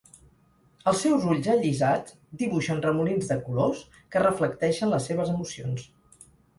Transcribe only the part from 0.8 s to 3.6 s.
Els seus ulls allisats dibuixen remolins de